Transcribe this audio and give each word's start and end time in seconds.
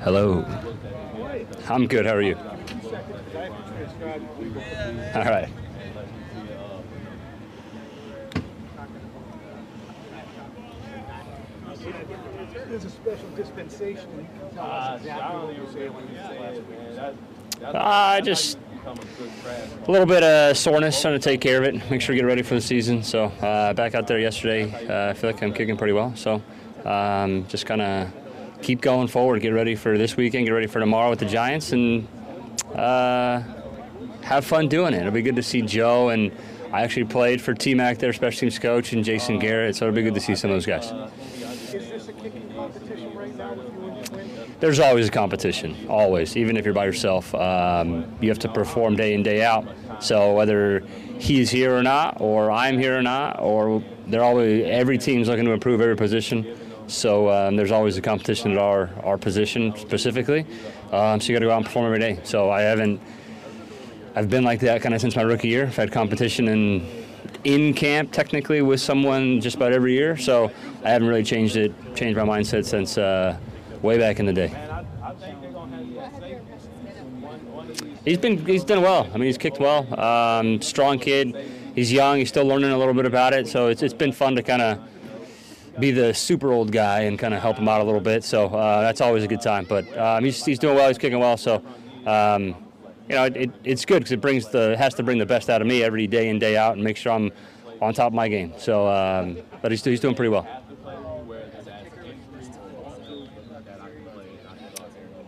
Hello. 0.00 0.44
I'm 1.68 1.86
good. 1.86 2.06
How 2.06 2.14
are 2.14 2.22
you? 2.22 2.34
All 2.34 2.42
right. 5.24 5.48
There's 12.68 12.84
a 12.84 12.90
special 12.90 13.28
dispensation. 13.36 14.10
You 14.18 14.26
can 14.40 14.50
tell 14.56 14.66
us 14.66 15.00
exactly 15.00 15.38
what 15.38 15.56
you 15.56 15.66
say 15.72 15.88
when 15.88 16.08
you 16.08 16.16
say 16.16 16.64
it. 17.62 17.76
Uh, 17.76 18.20
just 18.20 18.58
a 19.86 19.90
little 19.90 20.06
bit 20.06 20.24
of 20.24 20.56
soreness, 20.56 21.00
trying 21.00 21.14
to 21.14 21.20
take 21.20 21.40
care 21.40 21.58
of 21.58 21.64
it, 21.64 21.74
make 21.90 22.00
sure 22.00 22.14
to 22.14 22.20
get 22.20 22.26
ready 22.26 22.42
for 22.42 22.54
the 22.54 22.60
season. 22.60 23.04
So 23.04 23.26
uh, 23.26 23.72
back 23.72 23.94
out 23.94 24.08
there 24.08 24.18
yesterday, 24.18 24.72
uh, 24.88 25.10
I 25.10 25.14
feel 25.14 25.30
like 25.30 25.40
I'm 25.42 25.52
kicking 25.52 25.76
pretty 25.76 25.92
well. 25.92 26.12
So 26.16 26.42
um, 26.84 27.46
just 27.46 27.66
kind 27.66 27.82
of 27.82 28.10
keep 28.62 28.80
going 28.80 29.08
forward, 29.08 29.40
get 29.40 29.50
ready 29.52 29.74
for 29.74 29.96
this 29.96 30.16
weekend, 30.16 30.46
get 30.46 30.52
ready 30.52 30.66
for 30.66 30.80
tomorrow 30.80 31.10
with 31.10 31.18
the 31.18 31.26
Giants, 31.26 31.72
and 31.72 32.06
uh, 32.74 33.42
have 34.22 34.44
fun 34.44 34.68
doing 34.68 34.94
it. 34.94 35.00
It'll 35.00 35.12
be 35.12 35.22
good 35.22 35.36
to 35.36 35.42
see 35.42 35.62
Joe 35.62 36.10
and 36.10 36.32
I 36.72 36.82
actually 36.82 37.04
played 37.04 37.40
for 37.40 37.54
T 37.54 37.74
Mac, 37.74 37.98
their 37.98 38.12
special 38.12 38.40
teams 38.40 38.58
coach, 38.58 38.92
and 38.92 39.02
Jason 39.04 39.38
Garrett. 39.38 39.76
So 39.76 39.86
it'll 39.86 39.96
be 39.96 40.02
good 40.02 40.14
to 40.14 40.20
see 40.20 40.34
some 40.34 40.50
of 40.50 40.56
those 40.56 40.66
guys. 40.66 40.92
There's 44.60 44.80
always 44.80 45.08
a 45.08 45.10
competition, 45.10 45.76
always. 45.88 46.36
Even 46.36 46.56
if 46.56 46.64
you're 46.64 46.74
by 46.74 46.84
yourself, 46.84 47.34
um, 47.34 48.12
you 48.20 48.28
have 48.28 48.40
to 48.40 48.48
perform 48.48 48.96
day 48.96 49.14
in 49.14 49.22
day 49.22 49.42
out. 49.42 49.66
So 50.00 50.34
whether 50.34 50.80
he's 51.18 51.48
here 51.48 51.74
or 51.74 51.82
not, 51.82 52.20
or 52.20 52.50
I'm 52.50 52.76
here 52.78 52.98
or 52.98 53.02
not, 53.02 53.40
or 53.40 53.82
they're 54.06 54.24
always 54.24 54.66
every 54.66 54.98
team's 54.98 55.28
looking 55.28 55.44
to 55.46 55.52
improve 55.52 55.80
every 55.80 55.96
position. 55.96 56.58
So 56.88 57.30
um, 57.30 57.56
there's 57.56 57.70
always 57.70 57.96
a 57.96 58.02
competition 58.02 58.52
at 58.52 58.58
our 58.58 58.90
our 59.04 59.18
position 59.18 59.76
specifically. 59.76 60.46
Um, 60.90 61.20
so 61.20 61.28
you 61.28 61.34
got 61.34 61.40
to 61.40 61.46
go 61.46 61.52
out 61.52 61.58
and 61.58 61.66
perform 61.66 61.86
every 61.86 61.98
day. 61.98 62.18
So 62.24 62.50
I 62.50 62.62
haven't. 62.62 63.00
I've 64.16 64.30
been 64.30 64.42
like 64.42 64.60
that 64.60 64.82
kind 64.82 64.94
of 64.94 65.00
since 65.00 65.14
my 65.14 65.22
rookie 65.22 65.48
year. 65.48 65.66
I've 65.66 65.76
had 65.76 65.92
competition 65.92 66.48
in 66.48 67.06
in 67.44 67.74
camp 67.74 68.10
technically 68.10 68.62
with 68.62 68.80
someone 68.80 69.40
just 69.40 69.56
about 69.56 69.72
every 69.72 69.92
year. 69.92 70.16
So 70.16 70.50
I 70.82 70.90
haven't 70.90 71.08
really 71.08 71.22
changed 71.22 71.56
it, 71.56 71.72
changed 71.94 72.18
my 72.18 72.24
mindset 72.24 72.64
since 72.64 72.98
uh, 72.98 73.36
way 73.82 73.98
back 73.98 74.18
in 74.18 74.26
the 74.26 74.32
day. 74.32 74.48
He's 78.04 78.18
been 78.18 78.44
he's 78.46 78.64
done 78.64 78.80
well. 78.80 79.06
I 79.12 79.18
mean, 79.18 79.26
he's 79.26 79.38
kicked 79.38 79.60
well. 79.60 80.00
Um, 80.00 80.62
strong 80.62 80.98
kid. 80.98 81.36
He's 81.74 81.92
young. 81.92 82.18
He's 82.18 82.28
still 82.30 82.46
learning 82.46 82.70
a 82.70 82.78
little 82.78 82.94
bit 82.94 83.04
about 83.04 83.34
it. 83.34 83.46
So 83.46 83.68
it's 83.68 83.82
it's 83.82 83.94
been 83.94 84.12
fun 84.12 84.34
to 84.36 84.42
kind 84.42 84.62
of 84.62 84.78
be 85.78 85.90
the 85.90 86.12
super 86.12 86.52
old 86.52 86.72
guy 86.72 87.00
and 87.00 87.18
kind 87.18 87.34
of 87.34 87.40
help 87.40 87.56
him 87.56 87.68
out 87.68 87.80
a 87.80 87.84
little 87.84 88.00
bit. 88.00 88.24
So 88.24 88.46
uh, 88.46 88.82
that's 88.82 89.00
always 89.00 89.24
a 89.24 89.28
good 89.28 89.40
time. 89.40 89.64
But 89.64 89.96
um, 89.96 90.24
he's 90.24 90.44
he's 90.44 90.58
doing 90.58 90.76
well. 90.76 90.88
He's 90.88 90.98
kicking 90.98 91.18
well. 91.18 91.36
So. 91.36 91.62
Um, 92.06 92.54
you 93.08 93.14
know, 93.14 93.24
it, 93.24 93.36
it, 93.36 93.50
it's 93.64 93.84
good 93.86 94.00
because 94.00 94.12
it 94.12 94.20
brings 94.20 94.48
the 94.48 94.76
has 94.76 94.94
to 94.94 95.02
bring 95.02 95.18
the 95.18 95.26
best 95.26 95.48
out 95.48 95.62
of 95.62 95.66
me 95.66 95.82
every 95.82 96.06
day 96.06 96.28
in 96.28 96.38
day 96.38 96.56
out 96.56 96.74
and 96.74 96.84
make 96.84 96.96
sure 96.96 97.12
I'm 97.12 97.32
on 97.80 97.94
top 97.94 98.08
of 98.08 98.12
my 98.12 98.28
game. 98.28 98.52
So, 98.58 98.86
um, 98.86 99.38
but 99.62 99.70
he's, 99.70 99.82
he's 99.84 100.00
doing 100.00 100.14
pretty 100.14 100.28
well. 100.28 100.46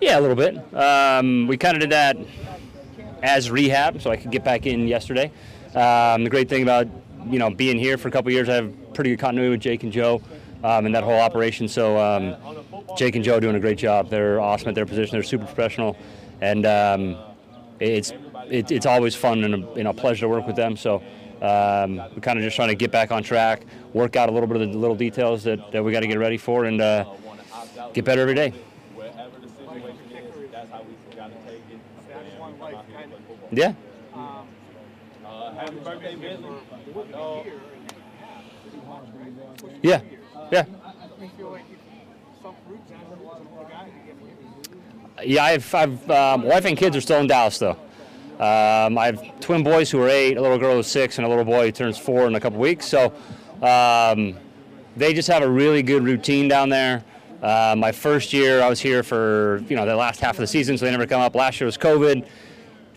Yeah, 0.00 0.18
a 0.18 0.20
little 0.20 0.36
bit. 0.36 0.56
Um, 0.74 1.46
we 1.46 1.56
kind 1.56 1.76
of 1.76 1.80
did 1.80 1.90
that 1.90 2.16
as 3.22 3.50
rehab, 3.50 4.02
so 4.02 4.10
I 4.10 4.16
could 4.16 4.30
get 4.30 4.44
back 4.44 4.66
in 4.66 4.86
yesterday. 4.86 5.32
Um, 5.74 6.24
the 6.24 6.30
great 6.30 6.48
thing 6.48 6.62
about 6.62 6.86
you 7.26 7.38
know 7.38 7.50
being 7.50 7.78
here 7.78 7.96
for 7.96 8.08
a 8.08 8.10
couple 8.10 8.30
years, 8.30 8.48
I 8.48 8.56
have 8.56 8.94
pretty 8.94 9.10
good 9.10 9.18
continuity 9.18 9.50
with 9.50 9.60
Jake 9.60 9.82
and 9.82 9.90
Joe 9.90 10.20
um, 10.64 10.86
and 10.86 10.94
that 10.94 11.04
whole 11.04 11.20
operation. 11.20 11.68
So 11.68 11.98
um, 11.98 12.34
Jake 12.96 13.14
and 13.14 13.24
Joe 13.24 13.36
are 13.36 13.40
doing 13.40 13.54
a 13.54 13.60
great 13.60 13.78
job. 13.78 14.10
They're 14.10 14.40
awesome 14.40 14.68
at 14.68 14.74
their 14.74 14.86
position. 14.86 15.12
They're 15.12 15.22
super 15.22 15.44
professional, 15.44 15.96
and 16.40 16.66
um, 16.66 17.16
it's 17.78 18.12
it, 18.50 18.72
it's 18.72 18.86
always 18.86 19.14
fun 19.14 19.44
and 19.44 19.54
a, 19.54 19.58
you 19.76 19.84
know, 19.84 19.92
pleasure 19.92 20.22
to 20.22 20.28
work 20.28 20.46
with 20.46 20.56
them. 20.56 20.76
So 20.76 20.96
um, 21.42 21.96
we're 21.96 22.20
kind 22.22 22.38
of 22.38 22.44
just 22.44 22.56
trying 22.56 22.68
to 22.68 22.74
get 22.74 22.90
back 22.90 23.12
on 23.12 23.22
track, 23.22 23.64
work 23.92 24.16
out 24.16 24.28
a 24.28 24.32
little 24.32 24.48
bit 24.48 24.60
of 24.60 24.72
the 24.72 24.78
little 24.78 24.96
details 24.96 25.44
that, 25.44 25.70
that 25.72 25.84
we 25.84 25.92
got 25.92 26.00
to 26.00 26.06
get 26.06 26.18
ready 26.18 26.38
for, 26.38 26.64
and 26.64 26.80
uh, 26.80 27.04
get 27.92 28.04
better 28.04 28.22
every 28.22 28.34
day. 28.34 28.52
Yeah. 33.52 33.74
Yeah. 39.82 40.00
Yeah. 40.50 40.64
Yeah, 45.22 45.44
I've, 45.44 45.74
I've 45.74 46.10
um, 46.10 46.42
wife 46.42 46.64
and 46.64 46.76
kids 46.76 46.96
are 46.96 47.00
still 47.00 47.20
in 47.20 47.26
Dallas 47.26 47.58
though. 47.58 47.78
Um, 48.34 48.98
I 48.98 49.06
have 49.06 49.40
twin 49.40 49.62
boys 49.62 49.90
who 49.90 50.02
are 50.02 50.08
eight, 50.08 50.36
a 50.36 50.42
little 50.42 50.58
girl 50.58 50.74
who's 50.74 50.88
six, 50.88 51.18
and 51.18 51.26
a 51.26 51.28
little 51.28 51.44
boy 51.44 51.66
who 51.66 51.72
turns 51.72 51.96
four 51.96 52.26
in 52.26 52.34
a 52.34 52.40
couple 52.40 52.58
weeks. 52.58 52.84
So 52.84 53.12
um, 53.62 54.36
they 54.96 55.14
just 55.14 55.28
have 55.28 55.42
a 55.42 55.48
really 55.48 55.82
good 55.82 56.02
routine 56.02 56.48
down 56.48 56.68
there. 56.68 57.04
Uh, 57.42 57.74
my 57.78 57.92
first 57.92 58.32
year, 58.32 58.60
I 58.60 58.68
was 58.68 58.80
here 58.80 59.02
for 59.02 59.62
you 59.68 59.76
know 59.76 59.86
the 59.86 59.94
last 59.94 60.20
half 60.20 60.34
of 60.34 60.40
the 60.40 60.46
season, 60.46 60.76
so 60.76 60.84
they 60.84 60.90
never 60.90 61.06
come 61.06 61.20
up. 61.20 61.34
Last 61.34 61.60
year 61.60 61.66
was 61.66 61.78
COVID. 61.78 62.26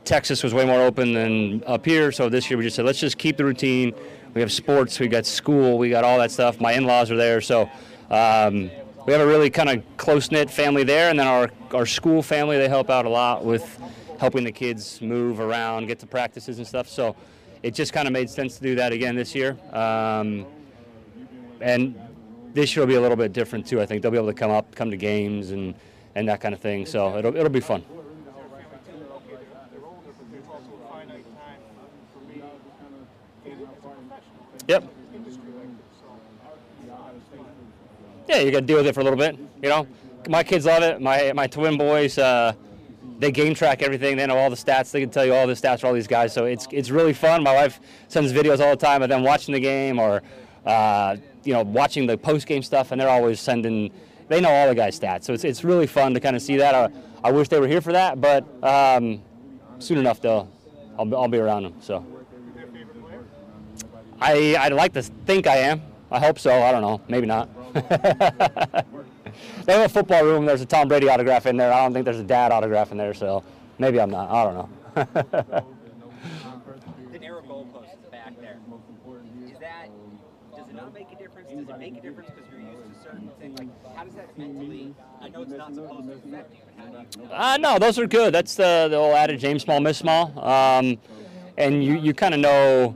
Texas 0.06 0.42
was 0.42 0.54
way 0.54 0.66
more 0.66 0.82
open 0.82 1.14
than 1.14 1.64
up 1.66 1.86
here, 1.86 2.12
so 2.12 2.30
this 2.30 2.50
year 2.50 2.58
we 2.58 2.64
just 2.64 2.76
said 2.76 2.86
let's 2.86 3.00
just 3.00 3.18
keep 3.18 3.38
the 3.38 3.46
routine. 3.46 3.94
We 4.38 4.42
have 4.42 4.54
sports, 4.54 5.00
we 5.00 5.08
got 5.08 5.26
school, 5.26 5.80
we 5.80 5.90
got 5.90 6.04
all 6.04 6.20
that 6.20 6.30
stuff. 6.30 6.62
My 6.62 6.74
in-laws 6.74 7.10
are 7.10 7.18
there, 7.18 7.42
so 7.42 7.64
um, 8.12 8.70
we 9.08 9.12
have 9.12 9.20
a 9.20 9.26
really 9.26 9.50
kind 9.50 9.68
of 9.68 9.84
close 9.98 10.30
knit 10.30 10.52
family 10.52 10.84
there, 10.84 11.10
and 11.10 11.20
then 11.20 11.26
our 11.26 11.50
our 11.74 11.88
school 11.88 12.22
family 12.22 12.56
they 12.56 12.70
help 12.70 12.92
out 12.92 13.08
a 13.08 13.10
lot 13.10 13.44
with 13.44 13.66
helping 14.20 14.44
the 14.44 14.52
kids 14.52 15.02
move 15.02 15.40
around, 15.40 15.88
get 15.88 15.98
to 16.02 16.06
practices 16.06 16.60
and 16.60 16.68
stuff. 16.68 16.88
So 16.88 17.16
it 17.64 17.74
just 17.74 17.94
kind 17.94 18.06
of 18.08 18.14
made 18.14 18.30
sense 18.30 18.58
to 18.58 18.62
do 18.62 18.76
that 18.76 18.94
again 18.94 19.16
this 19.16 19.34
year. 19.34 19.58
Um, 19.74 20.46
and 21.60 22.00
this 22.54 22.76
year 22.76 22.86
will 22.86 22.90
be 22.90 22.94
a 22.94 23.02
little 23.02 23.18
bit 23.18 23.34
different 23.34 23.66
too. 23.66 23.82
I 23.82 23.88
think 23.88 24.04
they'll 24.04 24.12
be 24.12 24.18
able 24.18 24.28
to 24.28 24.36
come 24.36 24.52
up, 24.52 24.76
come 24.76 24.92
to 24.92 24.98
games, 24.98 25.50
and 25.50 25.74
and 26.14 26.30
that 26.30 26.42
kind 26.42 26.54
of 26.54 26.62
thing. 26.62 26.86
So 26.86 27.18
it'll 27.18 27.36
it'll 27.36 27.50
be 27.50 27.60
fun. 27.60 27.84
they're 29.72 29.84
older, 29.84 30.14
but 30.16 30.32
there's 30.32 30.46
also 30.48 30.70
a 30.76 30.94
finite 30.94 31.26
time 31.36 31.62
for 32.14 32.20
me. 32.30 32.44
It's 33.46 33.62
a 33.64 33.66
professional 33.66 33.77
Yep. 34.68 34.84
Yeah, 38.28 38.40
you 38.40 38.52
got 38.52 38.60
to 38.60 38.66
deal 38.66 38.78
with 38.78 38.88
it 38.88 38.94
for 38.94 39.00
a 39.00 39.04
little 39.04 39.18
bit. 39.18 39.38
You 39.64 39.70
know, 39.70 39.88
my 40.28 40.44
kids 40.44 40.66
love 40.66 40.84
it. 40.84 41.02
My 41.02 41.32
my 41.34 41.48
twin 41.48 41.78
boys, 41.78 42.18
uh, 42.18 42.54
they 43.20 43.32
game 43.32 43.54
track 43.56 43.82
everything. 43.82 44.18
They 44.18 44.28
know 44.28 44.38
all 44.38 44.50
the 44.50 44.58
stats. 44.58 44.92
They 44.92 45.00
can 45.00 45.10
tell 45.10 45.26
you 45.26 45.34
all 45.34 45.48
the 45.48 45.54
stats 45.54 45.82
for 45.82 45.88
all 45.88 45.94
these 45.94 46.08
guys. 46.08 46.34
So 46.34 46.46
it's 46.46 46.68
it's 46.72 46.90
really 46.90 47.14
fun. 47.14 47.44
My 47.44 47.54
wife 47.54 47.80
sends 48.10 48.34
videos 48.34 48.60
all 48.60 48.72
the 48.72 48.86
time 48.86 49.02
of 49.02 49.10
them 49.10 49.24
watching 49.24 49.54
the 49.54 49.62
game 49.62 49.98
or, 49.98 50.22
uh, 50.66 51.16
you 51.46 51.54
know, 51.54 51.64
watching 51.64 52.06
the 52.06 52.18
post 52.18 52.48
game 52.48 52.62
stuff, 52.64 52.92
and 52.92 53.00
they're 53.00 53.10
always 53.10 53.40
sending. 53.40 53.92
They 54.28 54.42
know 54.42 54.52
all 54.52 54.68
the 54.68 54.76
guys' 54.76 55.00
stats. 55.00 55.24
So 55.24 55.34
it's 55.34 55.46
it's 55.46 55.64
really 55.64 55.88
fun 55.88 56.14
to 56.14 56.20
kind 56.20 56.36
of 56.36 56.42
see 56.42 56.58
that. 56.58 56.76
I, 56.76 56.90
I 57.24 57.32
wish 57.32 57.48
they 57.48 57.60
were 57.62 57.68
here 57.68 57.82
for 57.82 57.94
that, 57.94 58.20
but 58.20 58.44
um, 58.62 59.22
soon 59.80 60.00
enough 60.00 60.20
they'll 60.20 60.52
I'll, 61.00 61.06
be- 61.06 61.16
I'll 61.16 61.28
be 61.30 61.38
around 61.38 61.64
them. 61.64 61.76
So. 61.80 62.06
I 64.20 64.56
I'd 64.60 64.74
like 64.74 64.94
to 64.94 65.02
think 65.02 65.48
I 65.48 65.58
am. 65.58 65.82
I 66.10 66.20
hope 66.20 66.40
so. 66.40 66.64
I 66.64 66.72
don't 66.72 66.82
know. 66.82 67.02
Maybe 67.08 67.28
not. 67.28 67.50
they 67.74 67.84
have 69.74 69.86
a 69.86 69.90
football 69.90 70.24
room. 70.24 70.46
There's 70.46 70.62
a 70.62 70.66
Tom 70.66 70.88
Brady 70.88 71.10
autograph 71.10 71.46
in 71.46 71.58
there. 71.58 71.72
I 71.72 71.84
don't 71.84 71.94
think 71.94 72.06
there's 72.06 72.20
a 72.20 72.24
dad 72.24 72.52
autograph 72.52 72.92
in 72.92 72.98
there. 72.98 73.14
So 73.14 73.44
maybe 73.78 74.00
I'm 74.00 74.10
not. 74.10 74.30
I 74.30 74.44
don't 74.44 74.56
know. 74.56 74.70
the 77.12 77.20
narrow 77.20 77.42
goalpost 77.42 77.94
is 78.04 78.10
back 78.10 78.34
there. 78.40 78.58
Is 79.46 79.60
that 79.60 79.90
does 80.56 80.68
it 80.70 80.76
not 80.76 80.94
make 80.94 81.12
a 81.12 81.16
difference? 81.16 81.50
Does 81.50 81.70
it 81.70 81.80
make 81.80 81.98
a 81.98 82.02
difference 82.02 82.30
because 82.32 82.50
you're 82.52 82.62
used 82.62 82.96
to 82.96 83.04
certain 83.04 83.30
things? 83.40 83.60
Like 83.60 83.96
how 83.96 84.06
does 84.06 84.16
that 84.16 84.38
mentally? 84.38 84.96
I 85.22 85.30
know 85.30 85.42
it's 85.44 85.52
not 85.52 85.76
supposed 85.76 86.08
to 86.08 86.14
affect 86.14 86.54
you, 86.54 86.60
but 86.66 86.86
how 86.86 87.04
do 87.04 87.22
you? 87.22 87.32
uh, 87.32 87.58
no, 87.58 87.78
those 87.78 88.00
are 88.00 88.08
good. 88.08 88.34
That's 88.34 88.56
the, 88.56 88.88
the 88.90 88.96
old 88.96 89.14
adage: 89.14 89.44
aim 89.44 89.60
small, 89.60 89.80
miss 89.80 90.00
small. 90.00 90.38
Um, 90.40 90.98
and 91.58 91.84
you 91.84 91.98
you 91.98 92.14
kind 92.14 92.34
of 92.34 92.40
know 92.40 92.96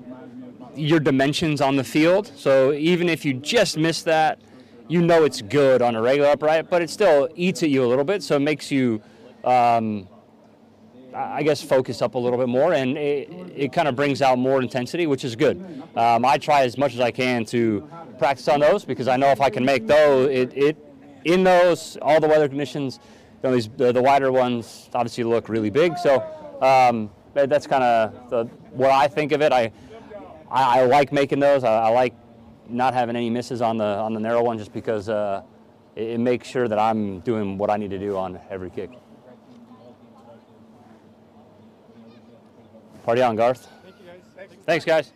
your 0.76 1.00
dimensions 1.00 1.62
on 1.62 1.76
the 1.76 1.84
field. 1.84 2.32
So 2.36 2.74
even 2.74 3.10
if 3.10 3.26
you 3.26 3.34
just 3.34 3.78
miss 3.78 4.02
that, 4.04 4.40
you 4.88 5.02
know 5.02 5.24
it's 5.24 5.42
good 5.42 5.82
on 5.82 5.96
a 5.96 6.02
regular 6.02 6.30
upright, 6.30 6.70
but 6.70 6.82
it 6.82 6.90
still 6.90 7.30
eats 7.36 7.64
at 7.64 7.70
you 7.70 7.84
a 7.84 7.88
little 7.88 8.04
bit. 8.04 8.24
So 8.24 8.36
it 8.36 8.42
makes 8.42 8.72
you. 8.72 9.02
Um, 9.44 10.08
I 11.14 11.44
guess 11.44 11.62
focus 11.62 12.02
up 12.02 12.16
a 12.16 12.18
little 12.18 12.40
bit 12.40 12.48
more, 12.48 12.74
and 12.74 12.98
it, 12.98 13.30
it 13.54 13.74
kind 13.74 13.88
of 13.88 13.96
brings 13.96 14.22
out 14.22 14.38
more 14.38 14.62
intensity, 14.62 15.08
which 15.08 15.26
is 15.26 15.36
good. 15.36 15.58
Um, 15.96 16.24
I 16.24 16.38
try 16.38 16.64
as 16.64 16.78
much 16.78 16.94
as 16.94 17.02
I 17.02 17.12
can 17.12 17.44
to 17.46 17.88
practice 18.18 18.48
on 18.48 18.62
those 18.62 18.86
because 18.86 19.08
I 19.08 19.18
know 19.18 19.28
if 19.28 19.42
I 19.42 19.50
can 19.50 19.66
make 19.66 19.88
those, 19.88 20.30
it, 20.30 20.56
it 20.56 20.78
in 21.26 21.44
those 21.44 21.98
all 22.02 22.20
the 22.20 22.28
weather 22.28 22.48
conditions, 22.48 23.00
you 23.44 23.50
know, 23.50 23.56
these 23.56 23.70
the, 23.76 23.92
the 23.92 24.02
wider 24.02 24.32
ones 24.32 24.90
obviously 24.94 25.24
look 25.24 25.50
really 25.50 25.70
big. 25.70 25.98
So 25.98 26.24
um, 26.62 27.12
that's 27.34 27.68
kind 27.68 27.84
of 27.84 28.50
what 28.72 28.92
I 28.92 29.08
think 29.08 29.32
of 29.32 29.42
it. 29.42 29.52
I 29.52 29.72
I, 30.52 30.82
I 30.82 30.86
like 30.86 31.12
making 31.12 31.40
those. 31.40 31.64
I, 31.64 31.74
I 31.74 31.90
like 31.90 32.14
not 32.68 32.94
having 32.94 33.16
any 33.16 33.30
misses 33.30 33.62
on 33.62 33.78
the 33.78 33.86
on 33.86 34.14
the 34.14 34.20
narrow 34.20 34.44
one 34.44 34.58
just 34.58 34.74
because 34.74 35.10
uh, 35.10 35.42
it, 35.96 36.12
it 36.12 36.18
makes 36.20 36.48
sure 36.48 36.68
that 36.68 36.78
I'm 36.78 37.22
doing 37.22 37.58
what 37.58 37.70
I 37.70 37.78
need 37.78 37.92
to 37.92 38.00
do 38.00 38.18
on 38.18 38.40
every 38.50 38.70
kick. 38.70 38.92
Party 43.06 43.22
on, 43.22 43.36
Garth. 43.36 43.68
Thank 43.84 43.96
you 44.00 44.06
guys. 44.06 44.22
Thanks. 44.36 44.56
Thanks, 44.66 44.86
guys. 44.86 45.12